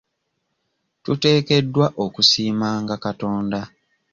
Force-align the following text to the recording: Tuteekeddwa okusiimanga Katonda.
Tuteekeddwa 1.03 1.87
okusiimanga 2.05 2.95
Katonda. 3.03 3.61